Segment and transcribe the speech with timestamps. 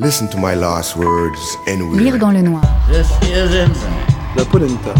[0.00, 1.98] Listen to my last words anyway.
[1.98, 2.62] Lire dans le noir.
[4.34, 4.94] La polenta.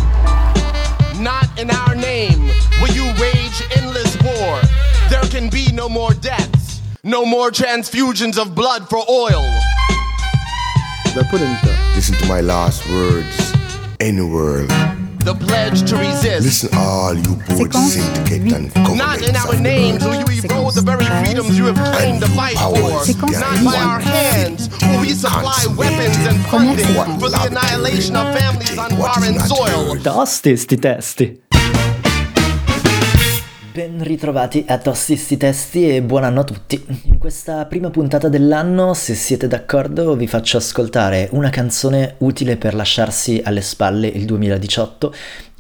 [1.19, 2.51] Not in our name
[2.83, 4.61] will you wage endless war.
[5.09, 9.43] There can be no more deaths, no more transfusions of blood for oil.
[11.17, 11.75] La polenta.
[11.95, 13.55] Listen to my last words
[14.01, 14.67] anywhere.
[15.25, 16.45] The pledge to resist.
[16.47, 18.97] Listen, all you both Séquence syndicate and huit.
[18.97, 20.29] Not in our of names will world.
[20.33, 23.05] you erode the very freedoms you have claimed to fight for.
[23.05, 28.17] Séquence Not by our hands will we supply weapons and Première funding for the annihilation
[28.17, 29.95] of families on foreign soil.
[29.95, 30.03] yours?
[30.03, 31.41] Tosti sti testi.
[34.01, 36.83] Ben ritrovati a Tosti sti testi e buon anno a tutti.
[37.03, 42.75] In questa prima puntata dell'anno, se siete d'accordo, vi faccio ascoltare una canzone utile per
[42.75, 45.13] lasciarsi alle spalle il 2018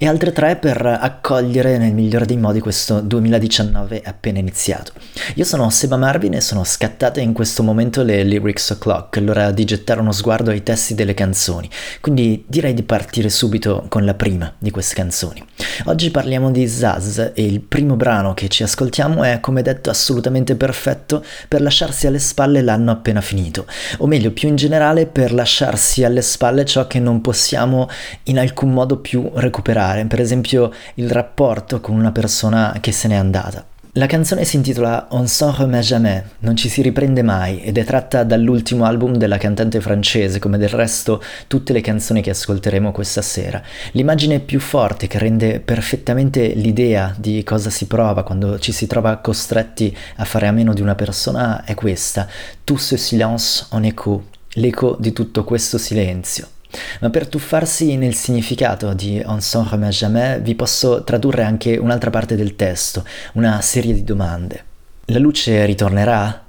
[0.03, 4.93] e altre tre per accogliere nel migliore dei modi questo 2019 appena iniziato.
[5.34, 9.67] Io sono Seba Marvin e sono scattate in questo momento le lyrics o'clock, l'ora di
[9.67, 11.69] gettare uno sguardo ai testi delle canzoni,
[12.01, 15.45] quindi direi di partire subito con la prima di queste canzoni.
[15.84, 20.56] Oggi parliamo di Zaz e il primo brano che ci ascoltiamo è, come detto, assolutamente
[20.56, 23.67] perfetto per lasciarsi alle spalle l'anno appena finito,
[23.98, 27.89] o meglio, più in generale per lasciarsi alle spalle ciò che non possiamo
[28.25, 33.17] in alcun modo più recuperare, per esempio il rapporto con una persona che se n'è
[33.17, 33.70] andata.
[33.94, 37.83] La canzone si intitola On s'en remet jamais, non ci si riprende mai, ed è
[37.83, 43.20] tratta dall'ultimo album della cantante francese, come del resto tutte le canzoni che ascolteremo questa
[43.20, 43.61] sera.
[43.92, 49.16] L'immagine più forte che rende perfettamente l'idea di cosa si prova quando ci si trova
[49.16, 52.28] costretti a fare a meno di una persona è questa,
[52.62, 56.59] tout ce silence en écho, l'eco di tutto questo silenzio.
[57.01, 62.11] Ma per tuffarsi nel significato di On s'en remet jamais vi posso tradurre anche un'altra
[62.11, 63.05] parte del testo,
[63.35, 64.65] una serie di domande.
[65.07, 66.47] La luce ritornerà?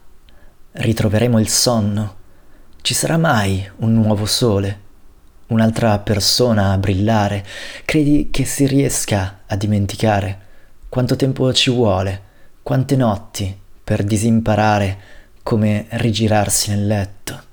[0.74, 2.16] Ritroveremo il sonno?
[2.82, 4.80] Ci sarà mai un nuovo sole?
[5.48, 7.46] Un'altra persona a brillare?
[7.86, 10.40] Credi che si riesca a dimenticare?
[10.88, 12.22] Quanto tempo ci vuole?
[12.64, 14.98] Quante notti per disimparare
[15.44, 17.50] come rigirarsi nel letto?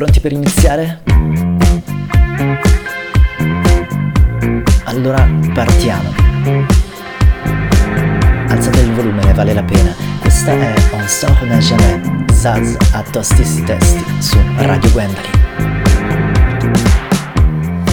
[0.00, 1.00] Pronti per iniziare?
[4.84, 6.08] Allora partiamo.
[8.48, 9.94] Alzate il volume, ne vale la pena.
[10.22, 15.20] Questa è On remet jamais, Zaz a tosti sti testi su Radio Gwendolyn.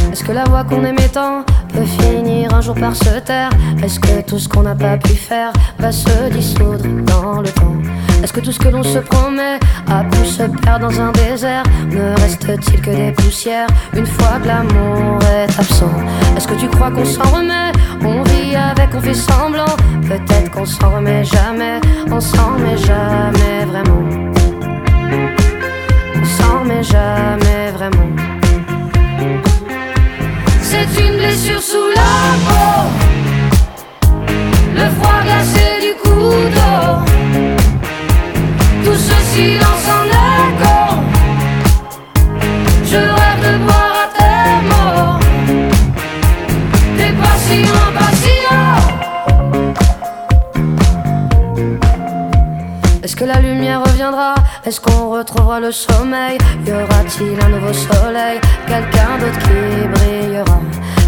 [0.09, 1.43] Est-ce que la voix qu'on aimait tant
[1.73, 3.49] peut finir un jour par se taire
[3.83, 6.85] Est-ce que tout ce qu'on n'a pas pu faire va se dissoudre
[8.37, 9.59] que tout ce que l'on se promet
[9.89, 11.63] a pu se perdre dans un désert.
[11.89, 15.91] Ne reste-t-il que des poussières une fois que l'amour est absent?
[16.35, 17.71] Est-ce que tu crois qu'on s'en remet?
[18.03, 19.75] On vit avec, on fait semblant.
[20.07, 21.79] Peut-être qu'on s'en remet jamais.
[22.11, 24.03] On s'en remet jamais vraiment.
[26.15, 28.09] On s'en remet jamais vraiment.
[30.61, 32.11] C'est une blessure sous la
[32.45, 32.87] peau.
[34.75, 37.06] Le froid glacé du Tout
[53.17, 56.37] que la lumière reviendra Est-ce qu'on retrouvera le sommeil?
[56.65, 58.39] Y aura-t-il un nouveau soleil?
[58.67, 60.59] Quelqu'un d'autre qui brillera.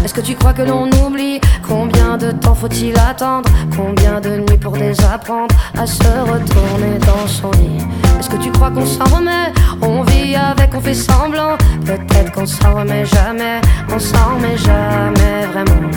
[0.04, 1.40] Est-ce que tu crois que l'on oublie?
[1.66, 3.48] Combien de temps faut-il attendre?
[3.76, 7.84] Combien de nuits pour désapprendre À se retourner dans son lit?
[8.18, 9.52] Est-ce que tu crois qu'on s'en remet?
[9.82, 11.56] On vit avec, on fait semblant.
[11.84, 13.60] Peut-être qu'on s'en remet jamais.
[13.92, 15.90] On s'en remet jamais vraiment.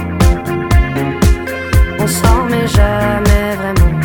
[2.00, 4.03] On s'en remet jamais vraiment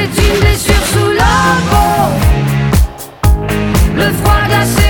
[0.00, 1.36] c'est une blessure sous la
[1.70, 2.02] peau.
[3.96, 4.89] Le froid glacé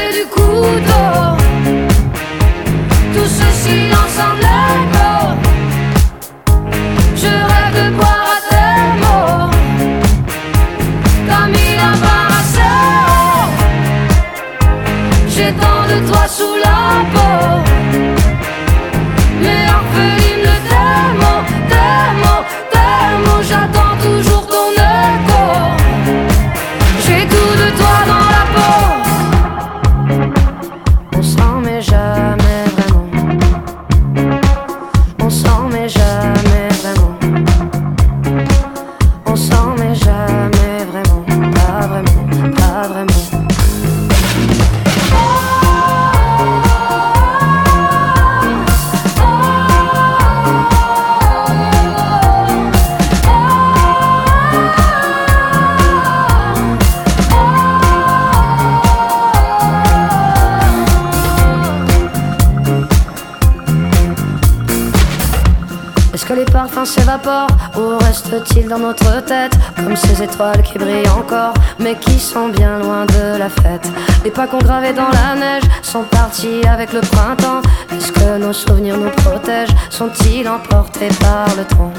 [68.30, 72.78] Ou reste-t-il dans notre tête Comme ces étoiles qui brillent encore Mais qui sont bien
[72.78, 73.88] loin de la fête?
[74.24, 77.62] Les pas qu'on gravait dans la neige Sont partis avec le printemps.
[77.92, 79.74] Est-ce que nos souvenirs nous protègent?
[79.90, 81.92] Sont-ils emportés par le temps?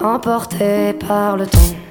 [0.00, 1.83] Emportés par le temps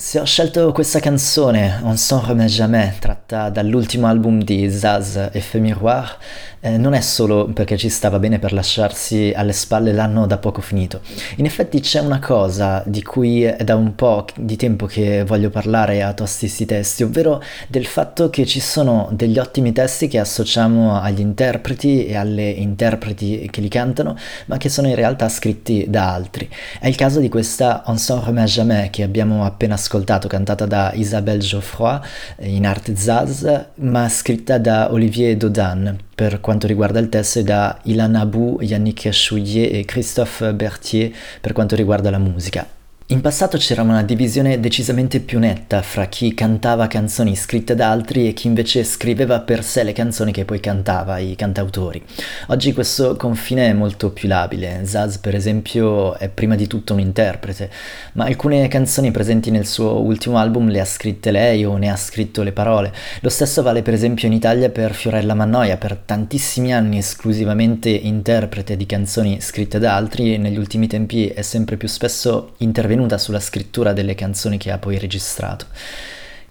[0.00, 5.40] Se ho scelto questa canzone, On s'en remet jamais, tratta dall'ultimo album di Zaz e
[5.40, 6.16] Femiroir,
[6.60, 10.60] eh, non è solo perché ci stava bene per lasciarsi alle spalle l'anno da poco
[10.60, 11.00] finito.
[11.38, 15.50] In effetti c'è una cosa di cui è da un po' di tempo che voglio
[15.50, 20.20] parlare a tosti questi testi, ovvero del fatto che ci sono degli ottimi testi che
[20.20, 24.16] associamo agli interpreti e alle interpreti che li cantano,
[24.46, 26.48] ma che sono in realtà scritti da altri.
[26.78, 30.92] È il caso di questa On s'en remet jamais che abbiamo appena ascoltato, cantata da
[30.94, 31.98] Isabelle Geoffroy
[32.40, 37.78] in arte Zaz, ma scritta da Olivier Dodan per quanto riguarda il testo e da
[37.84, 42.77] Ilan Abou, Yannick Chouillet e Christophe Berthier per quanto riguarda la musica.
[43.10, 48.28] In passato c'era una divisione decisamente più netta fra chi cantava canzoni scritte da altri
[48.28, 52.04] e chi invece scriveva per sé le canzoni che poi cantava, i cantautori.
[52.48, 54.82] Oggi questo confine è molto più labile.
[54.84, 57.70] Zaz, per esempio, è prima di tutto un interprete,
[58.12, 61.96] ma alcune canzoni presenti nel suo ultimo album le ha scritte lei o ne ha
[61.96, 62.92] scritto le parole.
[63.20, 68.76] Lo stesso vale per esempio in Italia per Fiorella Mannoia, per tantissimi anni esclusivamente interprete
[68.76, 73.18] di canzoni scritte da altri e negli ultimi tempi è sempre più spesso intervenuta intervenuta
[73.18, 75.66] sulla scrittura delle canzoni che ha poi registrato.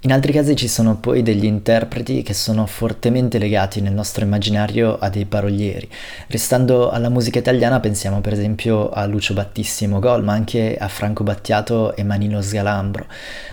[0.08, 4.98] In altri casi ci sono poi degli interpreti che sono fortemente legati nel nostro immaginario
[4.98, 5.86] a dei parolieri.
[6.28, 11.26] Restando alla musica italiana pensiamo per esempio a Lucio Battissimo Gol, ma anche a Franco
[11.26, 13.06] Battiato e Manino Sgalambro.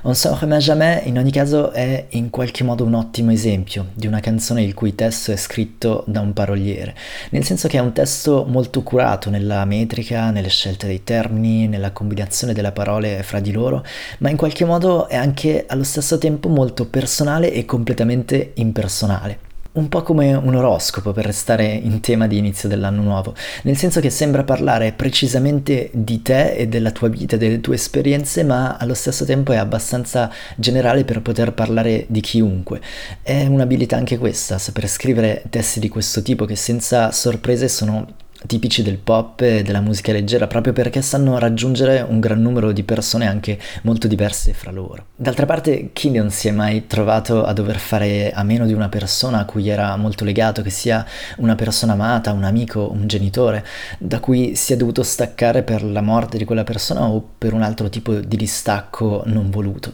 [0.02, 4.06] On s'en remet jamais in ogni caso è in qualche modo un ottimo esempio di
[4.06, 6.94] una canzone il cui testo è scritto da un paroliere,
[7.30, 11.90] nel senso che è un testo molto curato nella metrica, nelle scelte dei termini, nella
[11.90, 13.84] combinazione delle parole fra di loro,
[14.18, 19.38] ma in qualche modo è anche allo stesso tempo tempo molto personale e completamente impersonale.
[19.74, 23.98] Un po' come un oroscopo per restare in tema di inizio dell'anno nuovo, nel senso
[23.98, 28.94] che sembra parlare precisamente di te e della tua vita, delle tue esperienze, ma allo
[28.94, 32.80] stesso tempo è abbastanza generale per poter parlare di chiunque.
[33.20, 38.06] È un'abilità anche questa, saper scrivere testi di questo tipo che senza sorprese sono
[38.46, 42.82] tipici del pop e della musica leggera proprio perché sanno raggiungere un gran numero di
[42.82, 45.06] persone anche molto diverse fra loro.
[45.16, 49.38] D'altra parte non si è mai trovato a dover fare a meno di una persona
[49.38, 51.04] a cui era molto legato, che sia
[51.38, 53.64] una persona amata, un amico, un genitore,
[53.98, 57.62] da cui si è dovuto staccare per la morte di quella persona o per un
[57.62, 59.92] altro tipo di distacco non voluto.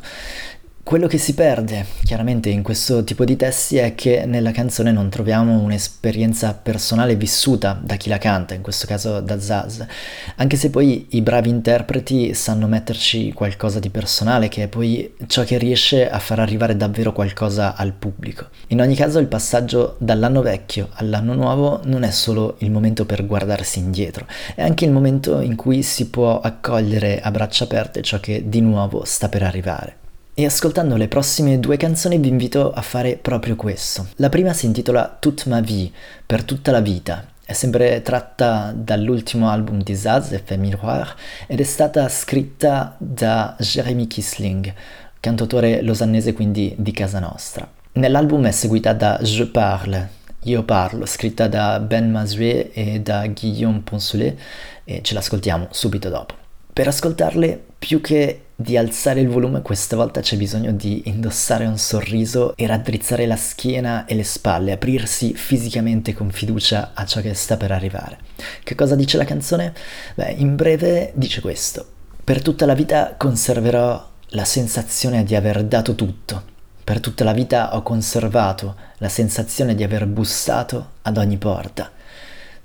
[0.90, 5.08] Quello che si perde chiaramente in questo tipo di testi è che nella canzone non
[5.08, 9.86] troviamo un'esperienza personale vissuta da chi la canta, in questo caso da Zaz,
[10.34, 15.44] anche se poi i bravi interpreti sanno metterci qualcosa di personale che è poi ciò
[15.44, 18.48] che riesce a far arrivare davvero qualcosa al pubblico.
[18.70, 23.24] In ogni caso il passaggio dall'anno vecchio all'anno nuovo non è solo il momento per
[23.24, 24.26] guardarsi indietro,
[24.56, 28.60] è anche il momento in cui si può accogliere a braccia aperte ciò che di
[28.60, 29.99] nuovo sta per arrivare.
[30.40, 34.06] E ascoltando le prossime due canzoni vi invito a fare proprio questo.
[34.16, 35.90] La prima si intitola Toute ma vie,
[36.24, 37.26] per tutta la vita.
[37.44, 41.14] È sempre tratta dall'ultimo album di Zaz, Effet Miroir,
[41.46, 44.72] ed è stata scritta da Jeremy Kisling,
[45.20, 47.70] cantautore losannese quindi di casa nostra.
[47.92, 50.08] Nell'album è seguita da Je Parle,
[50.44, 54.38] Io Parlo, scritta da Ben Masuet e da Guillaume Poncelet,
[54.84, 56.39] e ce l'ascoltiamo subito dopo.
[56.80, 61.76] Per ascoltarle, più che di alzare il volume, questa volta c'è bisogno di indossare un
[61.76, 67.34] sorriso e raddrizzare la schiena e le spalle, aprirsi fisicamente con fiducia a ciò che
[67.34, 68.16] sta per arrivare.
[68.64, 69.74] Che cosa dice la canzone?
[70.14, 71.86] Beh, in breve dice questo.
[72.24, 76.44] Per tutta la vita conserverò la sensazione di aver dato tutto.
[76.82, 81.90] Per tutta la vita ho conservato la sensazione di aver bussato ad ogni porta.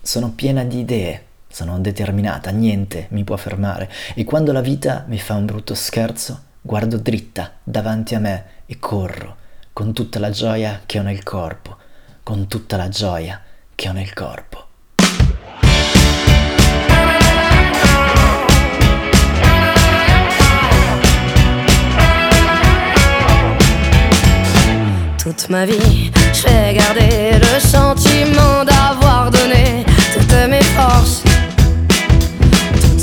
[0.01, 1.24] Sono piena di idee,
[1.55, 6.37] sono determinata, niente mi può fermare e quando la vita mi fa un brutto scherzo,
[6.59, 9.37] guardo dritta davanti a me e corro
[9.71, 11.77] con tutta la gioia che ho nel corpo,
[12.23, 13.41] con tutta la gioia
[13.73, 14.63] che ho nel corpo.
[25.23, 31.34] Toute ma vie, j'ai gardé le sentiment d'avoir donné toutes mes forces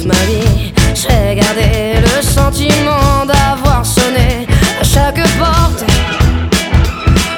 [0.03, 0.73] toute ma vie.
[0.95, 4.47] J'ai gardé le sentiment d'avoir sonné
[4.81, 5.85] à chaque porte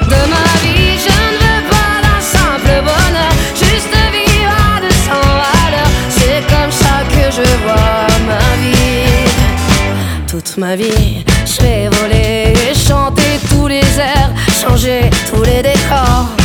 [0.01, 0.97] de ma vie.
[1.05, 5.89] Je ne veux pas d'un simple bonheur, juste vivre à de sans valeur.
[6.09, 9.27] C'est comme ça que je vois ma vie.
[10.27, 14.31] Toute ma vie, j'ai volé et chanté tous les airs,
[14.61, 16.44] changé tous les décors.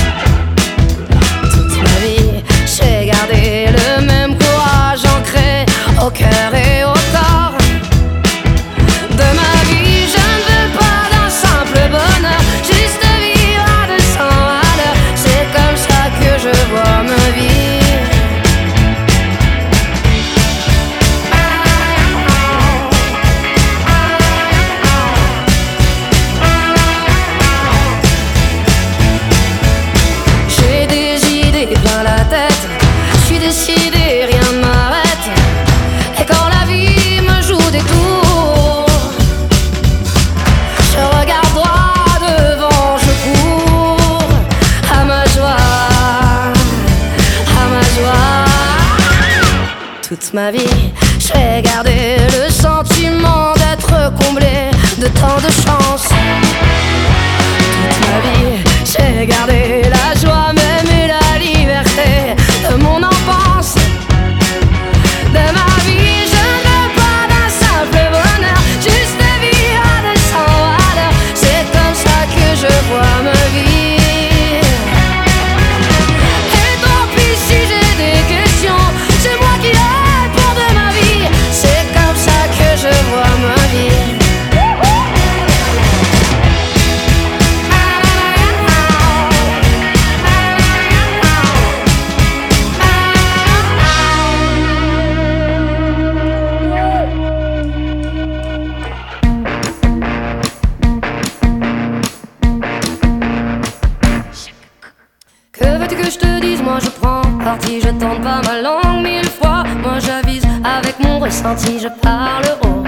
[112.21, 112.85] parle haut.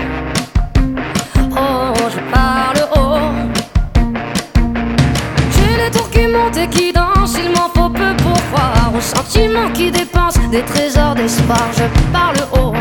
[1.57, 3.33] Oh, je parle haut.
[5.55, 9.01] J'ai les tours qui montent et qui dansent, il m'en faut peu pour croire aux
[9.01, 11.67] sentiments qui dépensent des trésors d'espoir.
[11.79, 12.75] Je parle haut.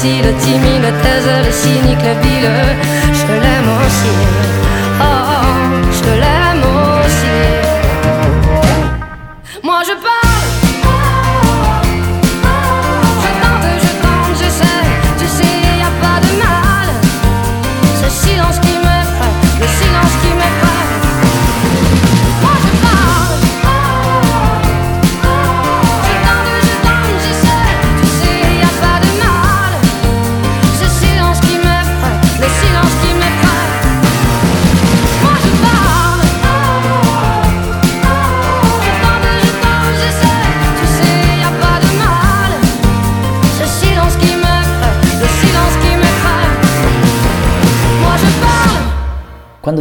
[0.00, 0.39] 走る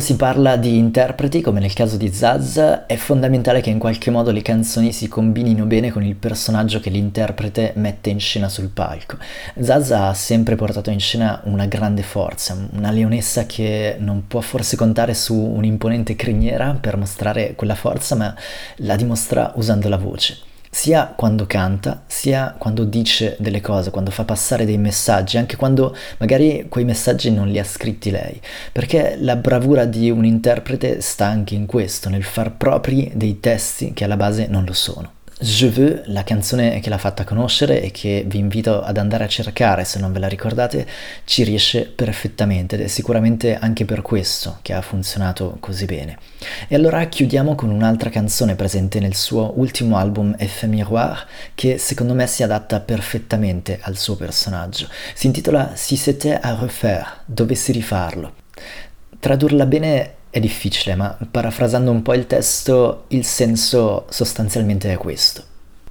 [0.09, 4.31] si parla di interpreti, come nel caso di Zaz, è fondamentale che in qualche modo
[4.31, 9.17] le canzoni si combinino bene con il personaggio che l'interprete mette in scena sul palco.
[9.59, 14.75] Zaz ha sempre portato in scena una grande forza, una leonessa che non può forse
[14.75, 18.33] contare su un'imponente criniera per mostrare quella forza, ma
[18.77, 24.23] la dimostra usando la voce sia quando canta, sia quando dice delle cose, quando fa
[24.23, 28.39] passare dei messaggi, anche quando magari quei messaggi non li ha scritti lei,
[28.71, 33.93] perché la bravura di un interprete sta anche in questo, nel far propri dei testi
[33.93, 35.17] che alla base non lo sono.
[35.41, 39.27] Je veux, la canzone che l'ha fatta conoscere e che vi invito ad andare a
[39.27, 40.85] cercare se non ve la ricordate,
[41.23, 46.17] ci riesce perfettamente ed è sicuramente anche per questo che ha funzionato così bene.
[46.67, 52.13] E allora chiudiamo con un'altra canzone presente nel suo ultimo album Effet Miroir che secondo
[52.13, 54.89] me si adatta perfettamente al suo personaggio.
[55.13, 58.33] Si intitola Si c'était à refaire, dovessi rifarlo.
[59.19, 65.43] Tradurla bene è difficile, ma parafrasando un po' il testo, il senso sostanzialmente è questo.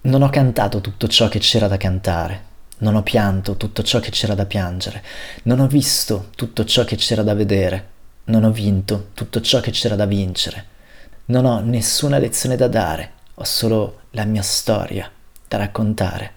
[0.02, 2.45] Non ho cantato tutto ciò che c'era da cantare,
[2.78, 5.02] non ho pianto tutto ciò che c'era da piangere,
[5.45, 7.88] non ho visto tutto ciò che c'era da vedere,
[8.25, 10.64] non ho vinto tutto ciò che c'era da vincere,
[11.26, 15.11] non ho nessuna lezione da dare, ho solo la mia storia
[15.47, 16.33] da raccontare.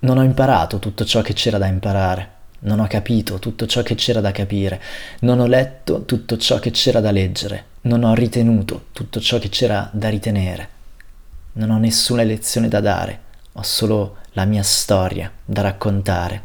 [0.00, 2.30] Non ho imparato tutto ciò che c'era da imparare,
[2.60, 4.80] non ho capito tutto ciò che c'era da capire,
[5.20, 9.48] non ho letto tutto ciò che c'era da leggere, non ho ritenuto tutto ciò che
[9.48, 10.76] c'era da ritenere.
[11.52, 13.20] Non ho nessuna lezione da dare,
[13.52, 16.42] ho solo la mia storia da raccontare.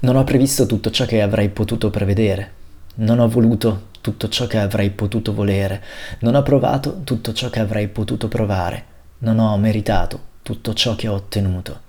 [0.00, 2.52] Non ho previsto tutto ciò che avrei potuto prevedere,
[2.96, 5.82] non ho voluto tutto ciò che avrei potuto volere,
[6.20, 8.84] non ho provato tutto ciò che avrei potuto provare,
[9.18, 11.80] non ho meritato tutto ciò che ho ottenuto.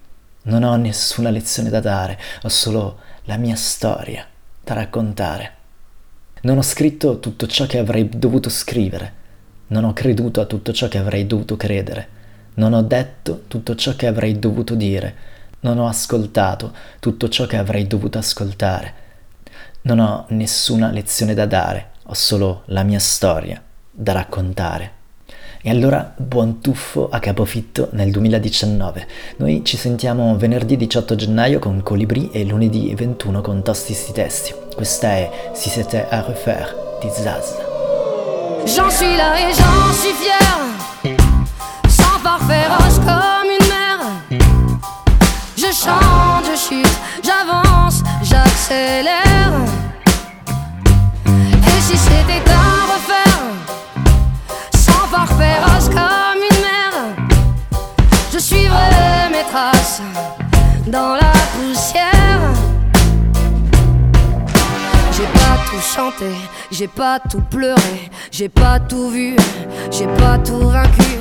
[0.44, 4.26] Non ho nessuna lezione da dare, ho solo la mia storia
[4.64, 5.54] da raccontare.
[6.42, 9.14] Non ho scritto tutto ciò che avrei dovuto scrivere,
[9.68, 12.08] non ho creduto a tutto ciò che avrei dovuto credere,
[12.56, 15.16] non ho detto tutto ciò che avrei dovuto dire,
[15.62, 18.94] non ho ascoltato tutto ciò che avrei dovuto ascoltare,
[19.82, 23.60] non ho nessuna lezione da dare, ho solo la mia storia
[23.90, 24.92] da raccontare.
[25.68, 29.08] E allora buon tuffo a capofitto nel 2019.
[29.38, 34.54] Noi ci sentiamo venerdì 18 gennaio con Colibri e lunedì 21 con Tosti sti testi.
[34.76, 37.56] Questa è Si c'était à refaire di Zaz.
[38.68, 41.18] J'en suis là et j'en suis fier,
[41.88, 44.02] sans féroce comme une mère.
[45.58, 49.52] Je chante, je chute, j'avance, j'accélère.
[51.26, 52.75] Et si c'était part
[55.38, 56.98] féroce comme une mère,
[58.34, 60.02] je suivrai mes traces
[60.88, 62.42] dans la poussière.
[65.12, 66.32] J'ai pas tout chanté,
[66.72, 69.36] j'ai pas tout pleuré, j'ai pas tout vu,
[69.92, 71.20] j'ai pas tout vaincu.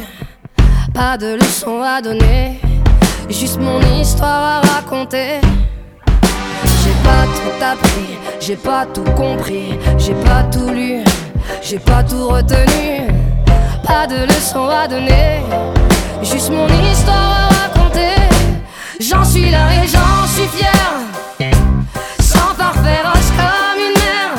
[0.92, 2.60] Pas de leçons à donner,
[3.28, 5.40] juste mon histoire à raconter.
[6.82, 11.02] J'ai pas tout appris, j'ai pas tout compris, j'ai pas tout lu,
[11.62, 13.23] j'ai pas tout retenu.
[13.86, 15.42] Pas de leçons à donner,
[16.22, 18.16] juste mon histoire à raconter.
[19.00, 21.52] J'en suis là et j'en suis fier,
[22.20, 24.34] sans part féroce comme une mère.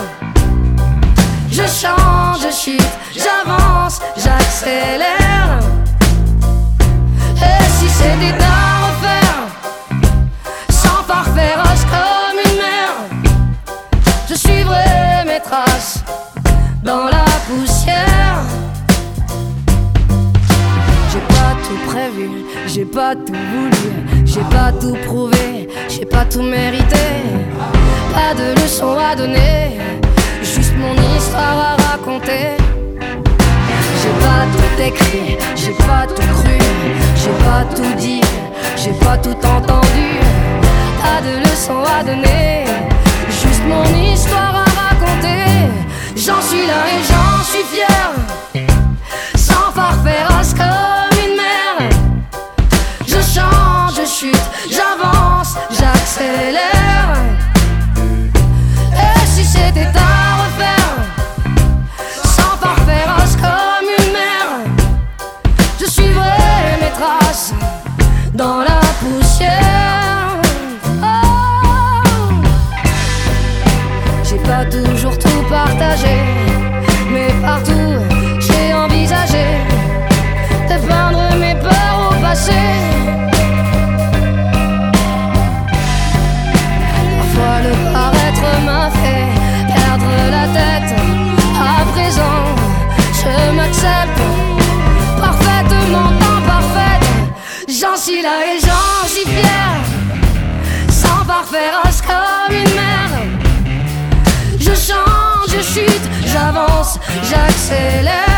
[1.51, 2.81] Je chante, je chute,
[3.13, 5.24] j'avance, j'accélère.
[22.95, 27.07] Pas tout voulu, j'ai pas tout prouvé, j'ai pas tout mérité.
[28.13, 29.81] Pas de leçons à donner,
[30.41, 32.55] juste mon histoire à raconter.
[33.99, 36.57] J'ai pas tout écrit, j'ai pas tout cru,
[37.21, 38.21] j'ai pas tout dit,
[38.77, 40.09] j'ai pas tout entendu.
[41.01, 42.63] Pas de leçons à donner,
[43.29, 45.67] juste mon histoire à raconter.
[46.15, 47.24] J'en suis là et j'en
[106.25, 108.34] j'avance, j'accélère.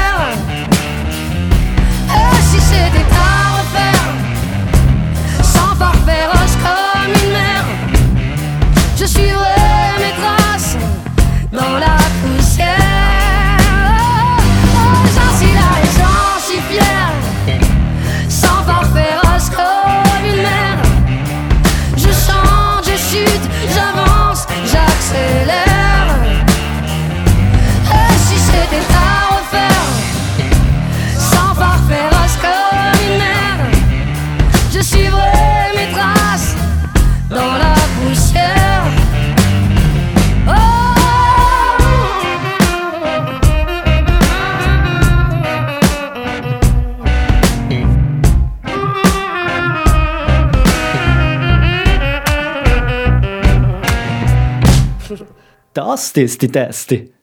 [56.27, 57.13] Sti testi.